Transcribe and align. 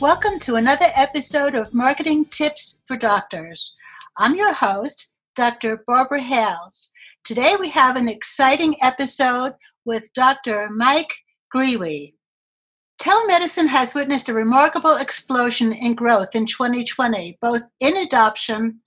Welcome 0.00 0.38
to 0.40 0.54
another 0.54 0.86
episode 0.94 1.56
of 1.56 1.74
Marketing 1.74 2.24
Tips 2.26 2.82
for 2.86 2.96
Doctors. 2.96 3.74
I'm 4.16 4.36
your 4.36 4.52
host, 4.52 5.12
Dr. 5.34 5.82
Barbara 5.88 6.22
Hales. 6.22 6.92
Today 7.24 7.56
we 7.58 7.70
have 7.70 7.96
an 7.96 8.08
exciting 8.08 8.76
episode 8.80 9.54
with 9.84 10.12
Dr. 10.12 10.68
Mike 10.70 11.12
Greeley. 11.50 12.14
Telemedicine 13.02 13.66
has 13.66 13.92
witnessed 13.92 14.28
a 14.28 14.34
remarkable 14.34 14.94
explosion 14.94 15.72
in 15.72 15.96
growth 15.96 16.36
in 16.36 16.46
2020, 16.46 17.36
both 17.42 17.62
in 17.80 17.96
adoption 17.96 18.80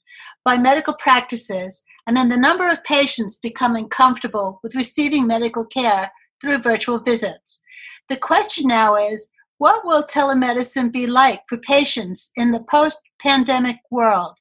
by 0.46 0.58
medical 0.58 0.94
practices 0.94 1.84
and 2.08 2.18
in 2.18 2.30
the 2.30 2.38
number 2.38 2.70
of 2.70 2.86
patients 2.86 3.38
becoming 3.38 3.90
comfortable 3.90 4.62
with 4.64 4.76
receiving 4.76 5.28
medical 5.28 5.66
care 5.66 6.10
through 6.40 6.60
virtual 6.60 7.00
visits. 7.00 7.62
The 8.08 8.16
question 8.16 8.68
now 8.68 8.96
is 8.96 9.30
what 9.62 9.86
will 9.86 10.02
telemedicine 10.02 10.92
be 10.92 11.06
like 11.06 11.40
for 11.48 11.56
patients 11.56 12.32
in 12.36 12.52
the 12.52 12.64
post 12.64 13.00
pandemic 13.22 13.78
world? 13.92 14.36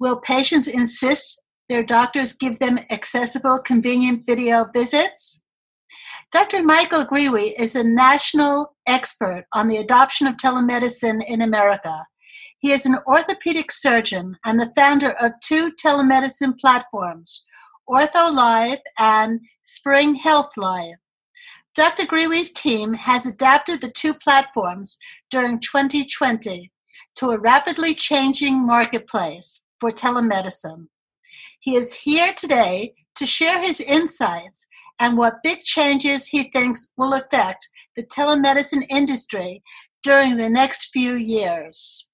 Will 0.00 0.18
patients 0.18 0.66
insist 0.66 1.42
their 1.68 1.82
doctors 1.82 2.32
give 2.32 2.58
them 2.58 2.78
accessible, 2.88 3.58
convenient 3.58 4.24
video 4.24 4.64
visits? 4.72 5.44
Dr. 6.32 6.62
Michael 6.62 7.04
Grewe 7.04 7.52
is 7.58 7.74
a 7.74 7.84
national 7.84 8.74
expert 8.86 9.44
on 9.52 9.68
the 9.68 9.76
adoption 9.76 10.26
of 10.26 10.38
telemedicine 10.38 11.22
in 11.28 11.42
America. 11.42 12.06
He 12.58 12.72
is 12.72 12.86
an 12.86 12.96
orthopedic 13.06 13.70
surgeon 13.70 14.38
and 14.46 14.58
the 14.58 14.72
founder 14.74 15.10
of 15.20 15.32
two 15.44 15.70
telemedicine 15.72 16.58
platforms, 16.58 17.44
Ortho 17.86 18.32
Live 18.32 18.78
and 18.98 19.40
Spring 19.64 20.14
Health 20.14 20.56
Live. 20.56 20.96
Dr. 21.76 22.06
Grewe's 22.06 22.52
team 22.52 22.94
has 22.94 23.26
adapted 23.26 23.82
the 23.82 23.90
two 23.90 24.14
platforms 24.14 24.96
during 25.30 25.60
2020 25.60 26.72
to 27.16 27.30
a 27.30 27.38
rapidly 27.38 27.94
changing 27.94 28.64
marketplace 28.64 29.66
for 29.78 29.90
telemedicine. 29.90 30.86
He 31.60 31.76
is 31.76 31.92
here 31.92 32.32
today 32.32 32.94
to 33.16 33.26
share 33.26 33.60
his 33.60 33.82
insights 33.82 34.66
and 34.98 35.18
what 35.18 35.42
big 35.42 35.60
changes 35.60 36.28
he 36.28 36.44
thinks 36.44 36.94
will 36.96 37.12
affect 37.12 37.68
the 37.94 38.06
telemedicine 38.06 38.86
industry 38.88 39.62
during 40.02 40.38
the 40.38 40.48
next 40.48 40.86
few 40.94 41.12
years. 41.12 42.08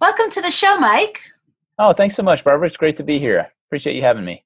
Welcome 0.00 0.30
to 0.30 0.42
the 0.42 0.50
show, 0.50 0.78
Mike. 0.78 1.20
Oh, 1.78 1.92
thanks 1.92 2.16
so 2.16 2.24
much, 2.24 2.42
Barbara. 2.42 2.66
It's 2.66 2.76
great 2.76 2.96
to 2.96 3.04
be 3.04 3.20
here. 3.20 3.52
Appreciate 3.68 3.94
you 3.94 4.02
having 4.02 4.24
me. 4.24 4.44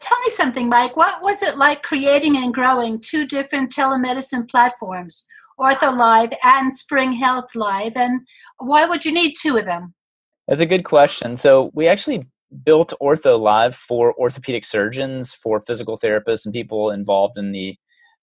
Tell 0.00 0.18
me 0.20 0.30
something, 0.30 0.68
Mike. 0.68 0.96
What 0.96 1.22
was 1.22 1.42
it 1.42 1.56
like 1.56 1.82
creating 1.82 2.36
and 2.36 2.52
growing 2.52 3.00
two 3.00 3.26
different 3.26 3.70
telemedicine 3.72 4.48
platforms, 4.48 5.26
Ortho 5.58 5.96
Live 5.96 6.32
and 6.44 6.76
Spring 6.76 7.12
Health 7.12 7.54
Live, 7.54 7.96
and 7.96 8.20
why 8.58 8.84
would 8.84 9.04
you 9.04 9.12
need 9.12 9.34
two 9.40 9.56
of 9.56 9.64
them? 9.64 9.94
That's 10.46 10.60
a 10.60 10.66
good 10.66 10.84
question. 10.84 11.36
So, 11.36 11.70
we 11.74 11.88
actually 11.88 12.26
built 12.64 12.92
Ortho 13.00 13.40
Live 13.40 13.74
for 13.74 14.14
orthopedic 14.18 14.64
surgeons, 14.64 15.34
for 15.34 15.62
physical 15.66 15.98
therapists, 15.98 16.44
and 16.44 16.54
people 16.54 16.90
involved 16.90 17.38
in 17.38 17.52
the 17.52 17.76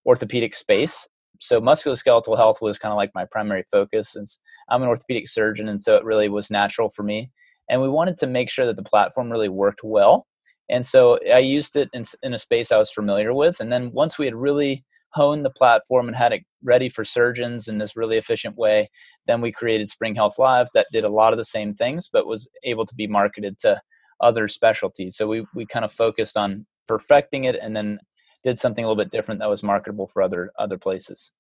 orthopedic 0.06 0.56
space. 0.56 1.07
So 1.39 1.59
musculoskeletal 1.59 2.38
health 2.38 2.62
was 2.62 2.79
kind 2.79 2.94
of 2.94 2.97
like 2.97 3.12
my 3.13 3.25
primary 3.25 3.63
focus 3.69 4.13
since 4.13 4.39
I'm 4.69 4.81
an 4.81 4.88
orthopedic 4.88 5.28
surgeon, 5.28 5.67
and 5.67 5.81
so 5.81 5.95
it 5.95 6.06
really 6.06 6.29
was 6.29 6.50
natural 6.50 6.89
for 6.89 7.03
me. 7.03 7.31
And 7.69 7.81
we 7.81 7.89
wanted 7.89 8.17
to 8.19 8.28
make 8.28 8.50
sure 8.50 8.66
that 8.66 8.75
the 8.75 8.83
platform 8.83 9.29
really 9.29 9.50
worked 9.50 9.81
well. 9.83 10.28
And 10.69 10.85
so 10.85 11.19
I 11.31 11.40
used 11.40 11.75
it 11.75 11.90
in, 11.94 12.06
in 12.22 12.34
a 12.34 12.40
space 12.40 12.72
I 12.72 12.78
was 12.78 12.91
familiar 12.91 13.34
with. 13.34 13.59
And 13.59 13.72
then 13.72 13.91
once 13.91 14.18
we 14.18 14.25
had 14.25 14.35
really 14.35 14.84
honed 15.13 15.46
the 15.46 15.51
platform 15.51 16.07
and 16.07 16.16
had 16.16 16.34
it 16.34 16.44
ready 16.63 16.90
for 16.90 17.06
surgeons 17.06 17.68
in 17.68 17.78
this 17.78 17.96
really 17.96 18.18
efficient 18.18 18.56
way, 18.56 18.90
then 19.28 19.41
we 19.41 19.51
created 19.51 19.90
Spring 19.90 20.16
Health 20.16 20.40
Live 20.40 20.68
that 20.74 20.88
did 20.91 21.03
a 21.03 21.12
lot 21.12 21.34
of 21.34 21.38
the 21.38 21.46
same 21.46 21.75
things, 21.75 22.09
but 22.12 22.28
was 22.28 22.47
able 22.63 22.85
to 22.85 22.96
be 22.96 23.07
marketed 23.07 23.59
to 23.59 23.79
other 24.22 24.47
specialties. 24.47 25.18
So 25.18 25.28
we, 25.28 25.46
we 25.53 25.66
kind 25.66 25.85
of 25.85 25.91
focused 25.91 26.38
on 26.38 26.66
perfecting 26.88 27.44
it 27.44 27.57
and 27.62 27.75
then 27.75 28.00
did 28.44 28.59
something 28.59 28.84
a 28.84 28.88
little 28.88 29.01
bit 29.01 29.12
different 29.12 29.40
that 29.40 29.50
was 29.50 29.63
marketable 29.63 30.07
for 30.07 30.22
other 30.22 30.51
other 30.59 30.78
places. 30.78 31.31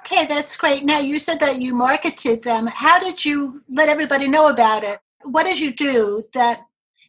Okay, 0.00 0.26
that's 0.26 0.56
great. 0.56 0.84
Now 0.84 1.00
you 1.00 1.18
said 1.18 1.40
that 1.40 1.60
you 1.60 1.74
marketed 1.74 2.44
them. 2.44 2.68
How 2.68 3.00
did 3.00 3.24
you 3.24 3.62
let 3.68 3.88
everybody 3.88 4.28
know 4.28 4.48
about 4.48 4.84
it? 4.84 5.00
What 5.24 5.44
did 5.44 5.58
you 5.58 5.72
do 5.72 6.22
that 6.34 6.60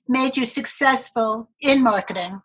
made 0.08 0.38
you 0.38 0.46
successful 0.46 1.50
in 1.62 1.84
marketing? 1.84 2.42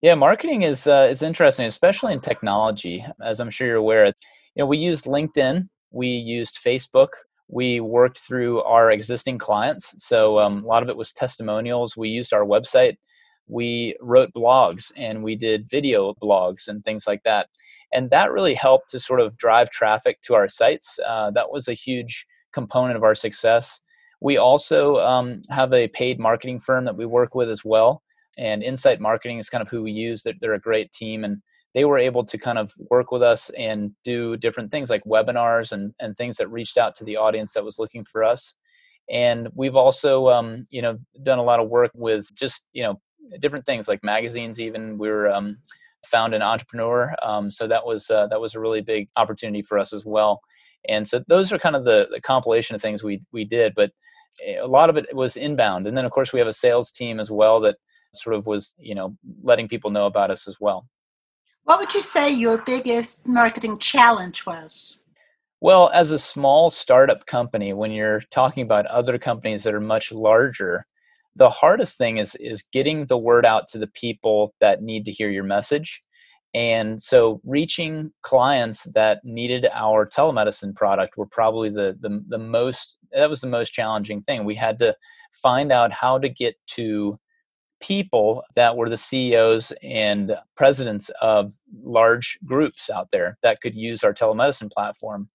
Yeah, 0.00 0.14
marketing 0.14 0.62
is 0.62 0.86
uh, 0.86 1.06
is 1.10 1.22
interesting, 1.22 1.66
especially 1.66 2.12
in 2.12 2.20
technology. 2.20 3.04
As 3.22 3.40
I'm 3.40 3.50
sure 3.50 3.66
you're 3.66 3.76
aware, 3.76 4.06
you 4.06 4.12
know 4.56 4.66
we 4.66 4.78
used 4.78 5.04
LinkedIn, 5.04 5.68
we 5.92 6.08
used 6.08 6.58
Facebook, 6.64 7.10
we 7.52 7.80
worked 7.80 8.18
through 8.18 8.62
our 8.62 8.90
existing 8.90 9.36
clients. 9.38 9.94
So 10.04 10.38
um, 10.38 10.64
a 10.64 10.66
lot 10.66 10.82
of 10.82 10.88
it 10.88 10.96
was 10.96 11.12
testimonials. 11.12 11.96
We 11.96 12.08
used 12.08 12.32
our 12.32 12.44
website. 12.44 12.96
We 13.46 13.94
wrote 14.00 14.32
blogs 14.32 14.90
and 14.96 15.22
we 15.22 15.36
did 15.36 15.68
video 15.68 16.14
blogs 16.14 16.66
and 16.66 16.82
things 16.82 17.06
like 17.06 17.22
that. 17.24 17.48
And 17.92 18.08
that 18.08 18.32
really 18.32 18.54
helped 18.54 18.88
to 18.90 18.98
sort 18.98 19.20
of 19.20 19.36
drive 19.36 19.68
traffic 19.68 20.22
to 20.22 20.34
our 20.34 20.48
sites. 20.48 20.98
Uh, 21.06 21.30
that 21.32 21.50
was 21.50 21.68
a 21.68 21.74
huge 21.74 22.26
component 22.54 22.96
of 22.96 23.04
our 23.04 23.14
success. 23.14 23.80
We 24.22 24.36
also 24.36 24.98
um, 24.98 25.42
have 25.50 25.72
a 25.72 25.88
paid 25.88 26.18
marketing 26.18 26.60
firm 26.60 26.84
that 26.84 26.96
we 26.96 27.06
work 27.06 27.34
with 27.34 27.50
as 27.50 27.64
well. 27.64 28.02
And 28.38 28.62
Insight 28.62 29.00
Marketing 29.00 29.38
is 29.38 29.50
kind 29.50 29.62
of 29.62 29.68
who 29.68 29.82
we 29.82 29.92
use. 29.92 30.22
They're, 30.22 30.34
they're 30.40 30.54
a 30.54 30.60
great 30.60 30.92
team. 30.92 31.24
And 31.24 31.42
they 31.74 31.84
were 31.84 31.98
able 31.98 32.24
to 32.24 32.38
kind 32.38 32.58
of 32.58 32.72
work 32.90 33.10
with 33.10 33.22
us 33.22 33.50
and 33.58 33.92
do 34.04 34.36
different 34.36 34.70
things 34.70 34.90
like 34.90 35.04
webinars 35.04 35.72
and, 35.72 35.92
and 36.00 36.16
things 36.16 36.36
that 36.36 36.48
reached 36.48 36.78
out 36.78 36.94
to 36.96 37.04
the 37.04 37.16
audience 37.16 37.52
that 37.54 37.64
was 37.64 37.78
looking 37.78 38.04
for 38.04 38.22
us 38.24 38.54
and 39.10 39.48
we've 39.54 39.76
also 39.76 40.28
um, 40.28 40.64
you 40.70 40.82
know 40.82 40.98
done 41.22 41.38
a 41.38 41.42
lot 41.42 41.60
of 41.60 41.68
work 41.68 41.90
with 41.94 42.32
just 42.34 42.64
you 42.72 42.82
know 42.82 43.00
different 43.40 43.66
things 43.66 43.88
like 43.88 44.02
magazines 44.02 44.60
even 44.60 44.98
we 44.98 45.08
were 45.08 45.30
um, 45.30 45.56
found 46.06 46.34
an 46.34 46.42
entrepreneur 46.42 47.14
um, 47.22 47.50
so 47.50 47.66
that 47.66 47.84
was 47.84 48.10
uh, 48.10 48.26
that 48.28 48.40
was 48.40 48.54
a 48.54 48.60
really 48.60 48.80
big 48.80 49.08
opportunity 49.16 49.62
for 49.62 49.78
us 49.78 49.92
as 49.92 50.04
well 50.04 50.40
and 50.88 51.06
so 51.06 51.22
those 51.28 51.52
are 51.52 51.58
kind 51.58 51.76
of 51.76 51.84
the, 51.84 52.08
the 52.10 52.20
compilation 52.20 52.74
of 52.74 52.82
things 52.82 53.02
we 53.02 53.22
we 53.32 53.44
did 53.44 53.72
but 53.74 53.90
a 54.46 54.66
lot 54.66 54.90
of 54.90 54.96
it 54.96 55.14
was 55.14 55.36
inbound 55.36 55.86
and 55.86 55.96
then 55.96 56.04
of 56.04 56.10
course 56.10 56.32
we 56.32 56.38
have 56.38 56.48
a 56.48 56.52
sales 56.52 56.90
team 56.90 57.20
as 57.20 57.30
well 57.30 57.60
that 57.60 57.76
sort 58.14 58.34
of 58.36 58.46
was 58.46 58.74
you 58.78 58.94
know 58.94 59.16
letting 59.42 59.68
people 59.68 59.90
know 59.90 60.06
about 60.06 60.30
us 60.30 60.48
as 60.48 60.56
well 60.60 60.86
what 61.64 61.78
would 61.78 61.94
you 61.94 62.02
say 62.02 62.30
your 62.30 62.58
biggest 62.58 63.26
marketing 63.26 63.78
challenge 63.78 64.46
was? 64.46 65.00
Well, 65.60 65.90
as 65.94 66.10
a 66.10 66.18
small 66.18 66.70
startup 66.70 67.26
company, 67.26 67.72
when 67.72 67.92
you're 67.92 68.22
talking 68.32 68.64
about 68.64 68.86
other 68.86 69.16
companies 69.16 69.62
that 69.62 69.74
are 69.74 69.80
much 69.80 70.10
larger, 70.10 70.84
the 71.36 71.50
hardest 71.50 71.98
thing 71.98 72.18
is 72.18 72.34
is 72.36 72.64
getting 72.72 73.06
the 73.06 73.16
word 73.16 73.46
out 73.46 73.68
to 73.68 73.78
the 73.78 73.86
people 73.86 74.54
that 74.60 74.80
need 74.80 75.04
to 75.06 75.12
hear 75.12 75.30
your 75.30 75.44
message. 75.44 76.02
And 76.52 77.00
so 77.02 77.40
reaching 77.44 78.12
clients 78.22 78.84
that 78.94 79.20
needed 79.24 79.68
our 79.72 80.06
telemedicine 80.06 80.74
product 80.74 81.16
were 81.16 81.26
probably 81.26 81.70
the, 81.70 81.96
the 82.00 82.22
the 82.28 82.38
most 82.38 82.98
that 83.14 83.30
was 83.30 83.40
the 83.40 83.46
most 83.46 83.70
challenging 83.70 84.22
thing. 84.22 84.44
We 84.44 84.54
had 84.54 84.78
to 84.80 84.94
find 85.32 85.72
out 85.72 85.92
how 85.92 86.18
to 86.18 86.28
get 86.28 86.56
to 86.68 87.18
people 87.80 88.44
that 88.54 88.76
were 88.76 88.88
the 88.88 88.96
CEOs 88.96 89.72
and 89.82 90.36
presidents 90.56 91.10
of 91.20 91.52
large 91.82 92.38
groups 92.44 92.88
out 92.88 93.08
there 93.12 93.36
that 93.42 93.60
could 93.60 93.74
use 93.74 94.04
our 94.04 94.14
telemedicine 94.14 94.70
platform. 94.70 95.28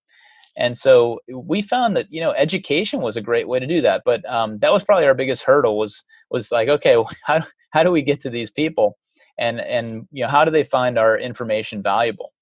And 0.56 0.76
so 0.78 1.20
we 1.32 1.62
found 1.62 1.96
that 1.96 2.08
you 2.10 2.20
know 2.20 2.32
education 2.32 3.02
was 3.02 3.16
a 3.16 3.22
great 3.22 3.48
way 3.48 3.60
to 3.60 3.68
do 3.68 3.82
that, 3.82 4.02
but 4.06 4.28
um, 4.28 4.58
that 4.60 4.74
was 4.74 4.84
probably 4.84 5.06
our 5.06 5.14
biggest 5.14 5.44
hurdle 5.44 5.78
was 5.78 6.04
was 6.32 6.52
like 6.52 6.68
okay, 6.68 6.96
well, 6.98 7.10
how 7.24 7.46
how 7.72 7.84
do 7.84 7.92
we 7.92 8.02
get 8.02 8.20
to 8.22 8.30
these 8.32 8.50
people, 8.50 8.98
and 9.38 9.62
and 9.62 10.08
you 10.12 10.24
know 10.24 10.30
how 10.30 10.44
do 10.44 10.50
they 10.50 10.64
find 10.64 10.98
our 10.98 11.18
information 11.18 11.84
valuable? 11.84 12.34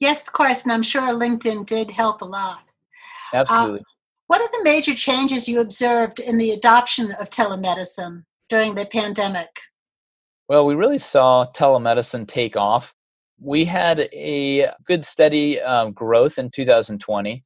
Yes, 0.00 0.20
of 0.20 0.34
course, 0.34 0.64
and 0.64 0.72
I'm 0.72 0.82
sure 0.82 1.14
LinkedIn 1.14 1.64
did 1.64 1.90
help 1.90 2.20
a 2.20 2.26
lot. 2.26 2.62
Absolutely. 3.32 3.80
Uh, 3.80 3.95
what 4.26 4.40
are 4.40 4.48
the 4.52 4.64
major 4.64 4.94
changes 4.94 5.48
you 5.48 5.60
observed 5.60 6.20
in 6.20 6.38
the 6.38 6.50
adoption 6.50 7.12
of 7.12 7.30
telemedicine? 7.30 8.24
during 8.48 8.74
the 8.74 8.86
pandemic? 8.86 9.60
Well, 10.48 10.66
we 10.66 10.74
really 10.74 10.98
saw 10.98 11.46
telemedicine 11.54 12.28
take 12.28 12.56
off. 12.56 12.94
We 13.40 13.64
had 13.64 14.08
a 14.12 14.70
good 14.84 15.04
steady 15.04 15.60
um, 15.60 15.92
growth 15.92 16.38
in 16.38 16.50
2020. 16.50 17.42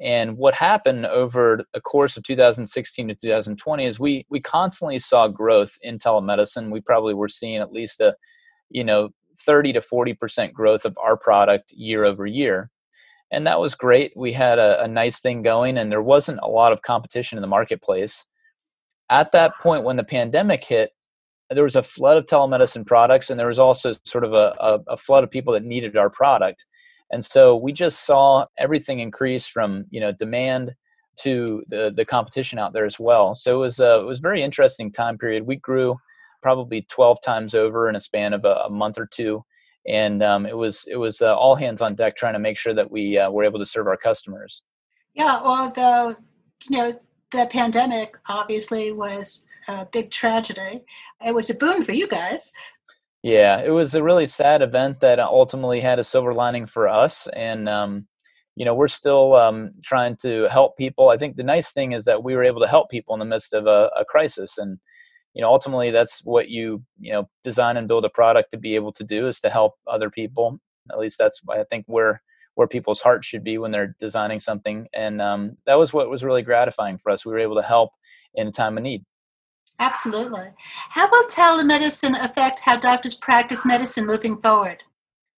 And 0.00 0.36
what 0.36 0.54
happened 0.54 1.06
over 1.06 1.64
the 1.72 1.80
course 1.80 2.16
of 2.16 2.24
2016 2.24 3.08
to 3.08 3.14
2020 3.14 3.84
is 3.84 4.00
we 4.00 4.26
we 4.28 4.40
constantly 4.40 4.98
saw 4.98 5.28
growth 5.28 5.78
in 5.80 5.98
telemedicine. 5.98 6.72
We 6.72 6.80
probably 6.80 7.14
were 7.14 7.28
seeing 7.28 7.58
at 7.58 7.72
least 7.72 8.00
a 8.00 8.16
you 8.68 8.82
know 8.82 9.10
30 9.46 9.74
to 9.74 9.80
40 9.80 10.14
percent 10.14 10.54
growth 10.54 10.84
of 10.84 10.98
our 11.00 11.16
product 11.16 11.72
year 11.72 12.04
over 12.04 12.26
year 12.26 12.71
and 13.32 13.46
that 13.46 13.58
was 13.58 13.74
great. 13.74 14.12
We 14.14 14.32
had 14.32 14.58
a, 14.58 14.84
a, 14.84 14.88
nice 14.88 15.20
thing 15.20 15.42
going 15.42 15.78
and 15.78 15.90
there 15.90 16.02
wasn't 16.02 16.38
a 16.42 16.48
lot 16.48 16.72
of 16.72 16.82
competition 16.82 17.38
in 17.38 17.42
the 17.42 17.48
marketplace. 17.48 18.26
At 19.10 19.32
that 19.32 19.58
point 19.58 19.84
when 19.84 19.96
the 19.96 20.04
pandemic 20.04 20.64
hit 20.64 20.90
there 21.50 21.64
was 21.64 21.76
a 21.76 21.82
flood 21.82 22.16
of 22.16 22.26
telemedicine 22.26 22.86
products 22.86 23.30
and 23.30 23.38
there 23.38 23.48
was 23.48 23.58
also 23.58 23.94
sort 24.04 24.24
of 24.24 24.32
a, 24.32 24.54
a, 24.60 24.78
a 24.88 24.96
flood 24.96 25.24
of 25.24 25.30
people 25.30 25.52
that 25.52 25.62
needed 25.62 25.96
our 25.96 26.10
product. 26.10 26.64
And 27.10 27.24
so 27.24 27.56
we 27.56 27.72
just 27.72 28.06
saw 28.06 28.46
everything 28.58 29.00
increase 29.00 29.46
from 29.46 29.84
you 29.90 30.00
know 30.00 30.12
demand 30.12 30.72
to 31.20 31.62
the 31.68 31.92
the 31.94 32.06
competition 32.06 32.58
out 32.58 32.72
there 32.72 32.86
as 32.86 32.98
well. 32.98 33.34
So 33.34 33.56
it 33.56 33.60
was 33.60 33.80
a, 33.80 34.00
it 34.00 34.06
was 34.06 34.18
a 34.18 34.22
very 34.22 34.42
interesting 34.42 34.90
time 34.90 35.18
period. 35.18 35.46
We 35.46 35.56
grew 35.56 35.96
probably 36.42 36.86
12 36.90 37.18
times 37.22 37.54
over 37.54 37.88
in 37.88 37.96
a 37.96 38.00
span 38.00 38.32
of 38.32 38.44
a, 38.44 38.64
a 38.66 38.70
month 38.70 38.98
or 38.98 39.06
two 39.06 39.44
and 39.86 40.22
um, 40.22 40.46
it 40.46 40.56
was 40.56 40.84
it 40.88 40.96
was 40.96 41.20
uh, 41.20 41.34
all 41.36 41.54
hands 41.54 41.80
on 41.80 41.94
deck 41.94 42.16
trying 42.16 42.34
to 42.34 42.38
make 42.38 42.56
sure 42.56 42.74
that 42.74 42.90
we 42.90 43.18
uh, 43.18 43.30
were 43.30 43.44
able 43.44 43.58
to 43.58 43.66
serve 43.66 43.86
our 43.86 43.96
customers. 43.96 44.62
Yeah 45.14 45.42
well 45.42 45.70
the 45.70 46.16
you 46.68 46.78
know 46.78 47.00
the 47.32 47.46
pandemic 47.50 48.16
obviously 48.28 48.92
was 48.92 49.44
a 49.68 49.86
big 49.86 50.10
tragedy. 50.10 50.84
It 51.24 51.34
was 51.34 51.50
a 51.50 51.54
boon 51.54 51.82
for 51.82 51.92
you 51.92 52.08
guys. 52.08 52.52
Yeah 53.22 53.60
it 53.60 53.70
was 53.70 53.94
a 53.94 54.02
really 54.02 54.26
sad 54.26 54.62
event 54.62 55.00
that 55.00 55.18
ultimately 55.18 55.80
had 55.80 55.98
a 55.98 56.04
silver 56.04 56.34
lining 56.34 56.66
for 56.66 56.88
us 56.88 57.28
and 57.34 57.68
um, 57.68 58.06
you 58.56 58.64
know 58.64 58.74
we're 58.74 58.88
still 58.88 59.34
um, 59.34 59.72
trying 59.82 60.16
to 60.18 60.48
help 60.50 60.76
people. 60.76 61.08
I 61.08 61.16
think 61.16 61.36
the 61.36 61.42
nice 61.42 61.72
thing 61.72 61.92
is 61.92 62.04
that 62.04 62.22
we 62.22 62.34
were 62.34 62.44
able 62.44 62.60
to 62.60 62.68
help 62.68 62.90
people 62.90 63.14
in 63.14 63.18
the 63.18 63.24
midst 63.24 63.54
of 63.54 63.66
a, 63.66 63.90
a 63.98 64.04
crisis 64.04 64.58
and 64.58 64.78
you 65.34 65.42
know 65.42 65.48
ultimately 65.48 65.90
that's 65.90 66.20
what 66.24 66.48
you 66.48 66.82
you 66.96 67.12
know 67.12 67.28
design 67.44 67.76
and 67.76 67.88
build 67.88 68.04
a 68.04 68.10
product 68.10 68.50
to 68.52 68.58
be 68.58 68.74
able 68.74 68.92
to 68.92 69.04
do 69.04 69.26
is 69.26 69.40
to 69.40 69.50
help 69.50 69.74
other 69.86 70.10
people. 70.10 70.58
At 70.90 70.98
least 70.98 71.16
that's 71.16 71.40
i 71.48 71.62
think 71.70 71.84
where 71.86 72.20
where 72.54 72.66
people's 72.66 73.00
hearts 73.00 73.26
should 73.26 73.44
be 73.44 73.56
when 73.58 73.70
they're 73.70 73.96
designing 73.98 74.40
something 74.40 74.86
and 74.92 75.22
um, 75.22 75.56
that 75.66 75.74
was 75.74 75.92
what 75.92 76.10
was 76.10 76.24
really 76.24 76.42
gratifying 76.42 76.98
for 76.98 77.10
us. 77.10 77.24
We 77.24 77.32
were 77.32 77.38
able 77.38 77.56
to 77.56 77.62
help 77.62 77.90
in 78.34 78.46
a 78.46 78.52
time 78.52 78.76
of 78.76 78.84
need. 78.84 79.04
Absolutely. 79.78 80.48
How 80.90 81.08
will 81.10 81.28
telemedicine 81.28 82.22
affect 82.22 82.60
how 82.60 82.76
doctors 82.76 83.14
practice 83.14 83.64
medicine 83.64 84.06
moving 84.06 84.40
forward? 84.40 84.82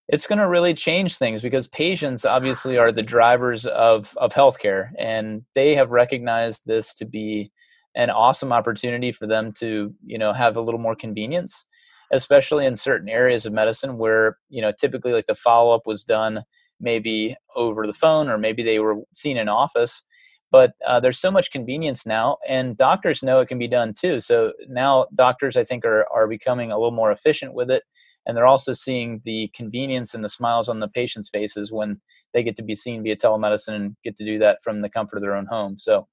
It's 0.08 0.26
going 0.26 0.38
to 0.38 0.48
really 0.48 0.74
change 0.74 1.16
things 1.16 1.40
because 1.40 1.66
patients 1.68 2.26
obviously 2.26 2.76
are 2.76 2.92
the 2.92 3.02
drivers 3.02 3.64
of 3.66 4.14
of 4.18 4.34
healthcare 4.34 4.90
and 4.98 5.42
they 5.54 5.74
have 5.76 5.90
recognized 5.90 6.62
this 6.66 6.94
to 6.94 7.06
be 7.06 7.50
an 7.96 8.10
awesome 8.10 8.52
opportunity 8.52 9.12
for 9.12 9.26
them 9.26 9.52
to 9.52 9.94
you 10.04 10.18
know 10.18 10.32
have 10.32 10.56
a 10.56 10.60
little 10.60 10.80
more 10.80 10.96
convenience 10.96 11.66
especially 12.12 12.66
in 12.66 12.76
certain 12.76 13.08
areas 13.08 13.46
of 13.46 13.52
medicine 13.52 13.98
where 13.98 14.38
you 14.48 14.62
know 14.62 14.72
typically 14.78 15.12
like 15.12 15.26
the 15.26 15.34
follow-up 15.34 15.82
was 15.86 16.04
done 16.04 16.44
maybe 16.80 17.36
over 17.56 17.86
the 17.86 17.92
phone 17.92 18.28
or 18.28 18.38
maybe 18.38 18.62
they 18.62 18.78
were 18.78 18.96
seen 19.14 19.36
in 19.36 19.48
office. 19.48 20.02
But 20.50 20.72
uh, 20.86 21.00
there's 21.00 21.18
so 21.18 21.32
much 21.32 21.50
convenience 21.50 22.06
now 22.06 22.36
and 22.48 22.76
doctors 22.76 23.22
know 23.22 23.40
it 23.40 23.48
can 23.48 23.58
be 23.58 23.66
done 23.66 23.94
too. 23.94 24.20
So 24.20 24.52
now 24.68 25.06
doctors 25.14 25.56
i 25.56 25.64
think 25.64 25.84
are, 25.84 26.06
are 26.14 26.28
becoming 26.28 26.70
a 26.70 26.78
little 26.78 26.92
more 26.92 27.10
efficient 27.10 27.54
with 27.54 27.70
it 27.70 27.82
and 28.26 28.36
they're 28.36 28.46
also 28.46 28.72
seeing 28.72 29.20
the 29.24 29.50
convenience 29.54 30.14
and 30.14 30.24
the 30.24 30.28
smiles 30.28 30.68
on 30.68 30.80
the 30.80 30.88
patients 30.88 31.28
faces 31.28 31.72
when 31.72 32.00
they 32.32 32.42
get 32.42 32.56
to 32.56 32.62
be 32.62 32.74
seen 32.74 33.02
via 33.02 33.16
telemedicine 33.16 33.74
and 33.74 33.96
get 34.02 34.16
to 34.16 34.24
do 34.24 34.38
that 34.38 34.58
from 34.62 34.80
the 34.80 34.88
comfort 34.88 35.16
of 35.16 35.22
their 35.22 35.36
own 35.36 35.46
home. 35.46 35.78
So 35.78 36.06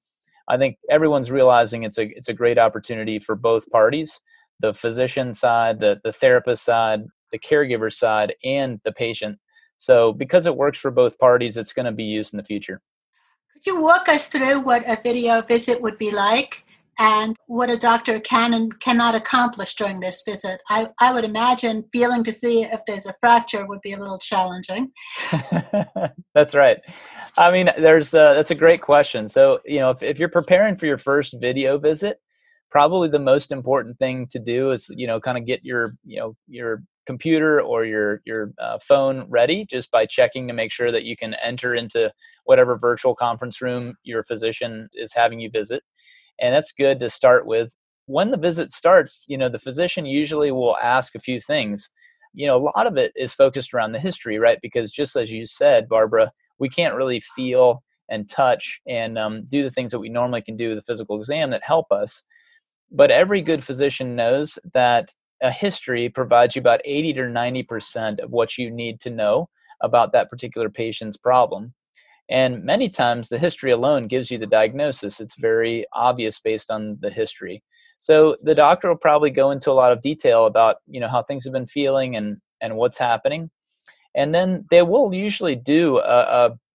I 0.47 0.57
think 0.57 0.77
everyone's 0.89 1.31
realizing 1.31 1.83
it's 1.83 1.97
a 1.97 2.07
it's 2.17 2.29
a 2.29 2.33
great 2.33 2.57
opportunity 2.57 3.19
for 3.19 3.35
both 3.35 3.69
parties, 3.69 4.19
the 4.59 4.73
physician 4.73 5.33
side, 5.33 5.79
the 5.79 5.99
the 6.03 6.13
therapist 6.13 6.63
side, 6.63 7.01
the 7.31 7.39
caregiver 7.39 7.91
side, 7.93 8.35
and 8.43 8.79
the 8.83 8.91
patient. 8.91 9.39
So 9.77 10.13
because 10.13 10.45
it 10.45 10.55
works 10.55 10.77
for 10.77 10.91
both 10.91 11.17
parties, 11.17 11.57
it's 11.57 11.73
going 11.73 11.87
to 11.87 11.91
be 11.91 12.03
used 12.03 12.33
in 12.33 12.37
the 12.37 12.43
future. 12.43 12.81
Could 13.53 13.65
you 13.65 13.81
walk 13.81 14.09
us 14.09 14.27
through 14.27 14.61
what 14.61 14.83
a 14.87 15.01
video 15.01 15.41
visit 15.41 15.81
would 15.81 15.97
be 15.97 16.11
like? 16.11 16.65
And 16.99 17.35
what 17.47 17.69
a 17.69 17.77
doctor 17.77 18.19
can 18.19 18.53
and 18.53 18.79
cannot 18.79 19.15
accomplish 19.15 19.75
during 19.75 19.99
this 19.99 20.23
visit. 20.25 20.61
I, 20.69 20.89
I 20.99 21.13
would 21.13 21.23
imagine 21.23 21.85
feeling 21.91 22.23
to 22.23 22.33
see 22.33 22.63
if 22.63 22.81
there's 22.85 23.05
a 23.05 23.15
fracture 23.19 23.65
would 23.65 23.81
be 23.81 23.93
a 23.93 23.99
little 23.99 24.19
challenging. 24.19 24.91
that's 26.35 26.53
right. 26.53 26.77
I 27.37 27.51
mean, 27.51 27.71
there's 27.77 28.13
uh, 28.13 28.33
that's 28.33 28.51
a 28.51 28.55
great 28.55 28.81
question. 28.81 29.29
So, 29.29 29.59
you 29.65 29.79
know, 29.79 29.91
if, 29.91 30.03
if 30.03 30.19
you're 30.19 30.29
preparing 30.29 30.77
for 30.77 30.85
your 30.85 30.97
first 30.97 31.35
video 31.39 31.77
visit, 31.77 32.19
probably 32.69 33.09
the 33.09 33.19
most 33.19 33.51
important 33.51 33.97
thing 33.97 34.27
to 34.27 34.39
do 34.39 34.71
is, 34.71 34.87
you 34.89 35.07
know, 35.07 35.19
kind 35.19 35.37
of 35.37 35.45
get 35.45 35.63
your, 35.63 35.91
you 36.05 36.19
know, 36.19 36.35
your 36.47 36.83
computer 37.07 37.61
or 37.61 37.83
your 37.83 38.21
your 38.25 38.51
uh, 38.59 38.77
phone 38.79 39.25
ready 39.29 39.65
just 39.65 39.89
by 39.91 40.05
checking 40.05 40.47
to 40.47 40.53
make 40.53 40.71
sure 40.71 40.91
that 40.91 41.03
you 41.03 41.17
can 41.17 41.33
enter 41.43 41.73
into 41.73 42.11
whatever 42.45 42.77
virtual 42.77 43.15
conference 43.15 43.61
room 43.61 43.95
your 44.03 44.23
physician 44.23 44.87
is 44.93 45.13
having 45.13 45.39
you 45.39 45.49
visit 45.49 45.83
and 46.41 46.53
that's 46.53 46.71
good 46.71 46.99
to 46.99 47.09
start 47.09 47.45
with. 47.45 47.71
When 48.07 48.31
the 48.31 48.37
visit 48.37 48.71
starts 48.71 49.23
you 49.27 49.37
know 49.37 49.49
the 49.49 49.59
physician 49.59 50.05
usually 50.05 50.51
will 50.51 50.77
ask 50.77 51.15
a 51.15 51.19
few 51.19 51.39
things. 51.39 51.89
You 52.33 52.47
know 52.47 52.57
a 52.57 52.65
lot 52.75 52.87
of 52.87 52.97
it 52.97 53.13
is 53.15 53.33
focused 53.33 53.73
around 53.73 53.91
the 53.93 53.99
history 53.99 54.39
right? 54.39 54.59
Because 54.61 54.91
just 54.91 55.15
as 55.15 55.31
you 55.31 55.45
said 55.45 55.87
barbara 55.87 56.31
we 56.59 56.69
can't 56.69 56.95
really 56.95 57.21
feel 57.35 57.83
and 58.09 58.29
touch 58.29 58.81
and 58.87 59.17
um, 59.17 59.45
do 59.47 59.63
the 59.63 59.71
things 59.71 59.91
that 59.91 59.99
we 59.99 60.09
normally 60.09 60.41
can 60.41 60.57
do 60.57 60.69
with 60.69 60.77
a 60.79 60.83
physical 60.83 61.17
exam 61.17 61.49
that 61.49 61.63
help 61.63 61.91
us. 61.91 62.23
But 62.91 63.09
every 63.09 63.41
good 63.41 63.63
physician 63.63 64.15
knows 64.15 64.59
that 64.73 65.13
a 65.41 65.49
history 65.49 66.09
provides 66.09 66.55
you 66.55 66.59
about 66.59 66.81
80 66.85 67.13
to 67.13 67.29
90 67.29 67.63
percent 67.63 68.19
of 68.19 68.31
what 68.31 68.57
you 68.57 68.69
need 68.69 68.99
to 69.01 69.09
know 69.09 69.49
about 69.81 70.11
that 70.11 70.29
particular 70.29 70.69
patient's 70.69 71.17
problem 71.17 71.73
and 72.31 72.63
many 72.63 72.89
times 72.89 73.27
the 73.27 73.37
history 73.37 73.71
alone 73.71 74.07
gives 74.07 74.31
you 74.31 74.37
the 74.37 74.47
diagnosis. 74.47 75.19
It's 75.19 75.35
very 75.35 75.85
obvious 75.93 76.39
based 76.39 76.71
on 76.71 76.97
the 77.01 77.09
history. 77.09 77.61
So 77.99 78.35
the 78.41 78.55
doctor 78.55 78.87
will 78.89 78.95
probably 78.97 79.29
go 79.29 79.51
into 79.51 79.69
a 79.69 79.73
lot 79.73 79.91
of 79.91 80.01
detail 80.01 80.45
about, 80.45 80.77
you 80.87 80.99
know, 80.99 81.09
how 81.09 81.21
things 81.21 81.43
have 81.43 81.53
been 81.53 81.67
feeling 81.67 82.15
and, 82.15 82.37
and 82.61 82.77
what's 82.77 82.97
happening. 82.97 83.51
And 84.15 84.33
then 84.33 84.65
they 84.71 84.81
will 84.81 85.13
usually 85.13 85.55
do 85.55 85.97
a, 85.99 86.01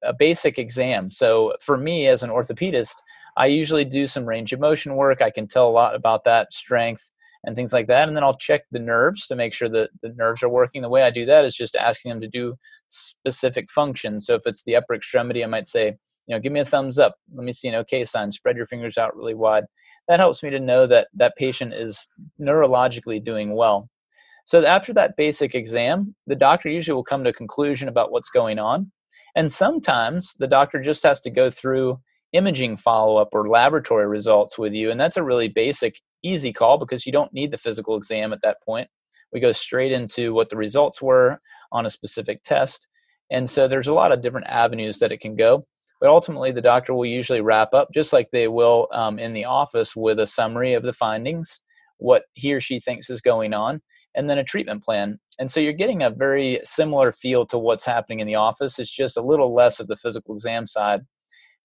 a, 0.04 0.08
a 0.10 0.12
basic 0.12 0.58
exam. 0.58 1.10
So 1.10 1.54
for 1.60 1.76
me 1.76 2.06
as 2.06 2.22
an 2.22 2.30
orthopedist, 2.30 2.94
I 3.38 3.46
usually 3.46 3.84
do 3.84 4.06
some 4.06 4.24
range 4.24 4.52
of 4.52 4.60
motion 4.60 4.94
work. 4.94 5.20
I 5.20 5.30
can 5.30 5.48
tell 5.48 5.68
a 5.68 5.70
lot 5.70 5.94
about 5.94 6.24
that 6.24 6.52
strength 6.52 7.10
and 7.44 7.56
things 7.56 7.72
like 7.72 7.86
that. 7.86 8.08
And 8.08 8.16
then 8.16 8.24
I'll 8.24 8.36
check 8.36 8.62
the 8.70 8.78
nerves 8.78 9.26
to 9.26 9.36
make 9.36 9.52
sure 9.52 9.68
that 9.70 9.90
the 10.02 10.10
nerves 10.16 10.42
are 10.42 10.48
working. 10.48 10.82
The 10.82 10.88
way 10.88 11.02
I 11.02 11.10
do 11.10 11.26
that 11.26 11.44
is 11.44 11.56
just 11.56 11.76
asking 11.76 12.10
them 12.10 12.20
to 12.20 12.28
do 12.28 12.56
specific 12.88 13.70
functions. 13.70 14.26
So 14.26 14.34
if 14.34 14.42
it's 14.46 14.64
the 14.64 14.76
upper 14.76 14.94
extremity, 14.94 15.42
I 15.44 15.46
might 15.46 15.68
say, 15.68 15.96
you 16.26 16.34
know, 16.34 16.40
give 16.40 16.52
me 16.52 16.60
a 16.60 16.64
thumbs 16.64 16.98
up. 16.98 17.16
Let 17.34 17.44
me 17.44 17.52
see 17.52 17.68
an 17.68 17.74
okay 17.76 18.04
sign. 18.04 18.32
Spread 18.32 18.56
your 18.56 18.66
fingers 18.66 18.98
out 18.98 19.16
really 19.16 19.34
wide. 19.34 19.64
That 20.08 20.20
helps 20.20 20.42
me 20.42 20.50
to 20.50 20.60
know 20.60 20.86
that 20.86 21.08
that 21.14 21.36
patient 21.36 21.74
is 21.74 22.06
neurologically 22.40 23.24
doing 23.24 23.54
well. 23.54 23.88
So 24.44 24.64
after 24.64 24.92
that 24.94 25.16
basic 25.16 25.54
exam, 25.54 26.14
the 26.26 26.36
doctor 26.36 26.68
usually 26.68 26.94
will 26.94 27.04
come 27.04 27.24
to 27.24 27.30
a 27.30 27.34
conclusion 27.34 27.88
about 27.88 28.12
what's 28.12 28.30
going 28.30 28.58
on. 28.60 28.92
And 29.34 29.52
sometimes 29.52 30.34
the 30.38 30.46
doctor 30.46 30.80
just 30.80 31.02
has 31.02 31.20
to 31.22 31.30
go 31.30 31.50
through 31.50 31.98
imaging 32.32 32.76
follow 32.76 33.16
up 33.16 33.30
or 33.32 33.48
laboratory 33.48 34.06
results 34.06 34.58
with 34.58 34.72
you. 34.72 34.90
And 34.90 35.00
that's 35.00 35.16
a 35.16 35.24
really 35.24 35.48
basic, 35.48 36.00
easy 36.22 36.52
call 36.52 36.78
because 36.78 37.06
you 37.06 37.12
don't 37.12 37.32
need 37.32 37.50
the 37.50 37.58
physical 37.58 37.96
exam 37.96 38.32
at 38.32 38.42
that 38.42 38.58
point. 38.64 38.88
We 39.32 39.40
go 39.40 39.52
straight 39.52 39.92
into 39.92 40.32
what 40.32 40.48
the 40.48 40.56
results 40.56 41.02
were 41.02 41.40
on 41.72 41.86
a 41.86 41.90
specific 41.90 42.42
test. 42.44 42.86
And 43.30 43.48
so 43.48 43.66
there's 43.66 43.88
a 43.88 43.94
lot 43.94 44.12
of 44.12 44.22
different 44.22 44.46
avenues 44.46 44.98
that 44.98 45.12
it 45.12 45.20
can 45.20 45.36
go. 45.36 45.62
But 46.00 46.10
ultimately, 46.10 46.52
the 46.52 46.60
doctor 46.60 46.92
will 46.94 47.06
usually 47.06 47.40
wrap 47.40 47.72
up, 47.72 47.88
just 47.94 48.12
like 48.12 48.28
they 48.30 48.48
will 48.48 48.88
um, 48.92 49.18
in 49.18 49.32
the 49.32 49.46
office, 49.46 49.96
with 49.96 50.18
a 50.18 50.26
summary 50.26 50.74
of 50.74 50.82
the 50.82 50.92
findings, 50.92 51.60
what 51.98 52.24
he 52.34 52.52
or 52.52 52.60
she 52.60 52.80
thinks 52.80 53.08
is 53.08 53.22
going 53.22 53.54
on, 53.54 53.80
and 54.14 54.28
then 54.28 54.38
a 54.38 54.44
treatment 54.44 54.84
plan. 54.84 55.18
And 55.38 55.50
so 55.50 55.58
you're 55.58 55.72
getting 55.72 56.02
a 56.02 56.10
very 56.10 56.60
similar 56.64 57.12
feel 57.12 57.46
to 57.46 57.58
what's 57.58 57.86
happening 57.86 58.20
in 58.20 58.26
the 58.26 58.34
office. 58.34 58.78
It's 58.78 58.90
just 58.90 59.16
a 59.16 59.22
little 59.22 59.54
less 59.54 59.80
of 59.80 59.86
the 59.86 59.96
physical 59.96 60.34
exam 60.34 60.66
side. 60.66 61.00